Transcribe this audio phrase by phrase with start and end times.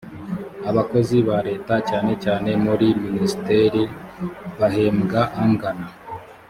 [0.69, 3.83] abakozi ba leta cyane cyane muri minisiteri
[4.59, 5.85] bahembwa angana.